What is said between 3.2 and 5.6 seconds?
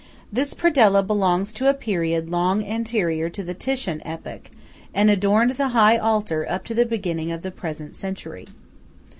to the Titian epoch, and adorned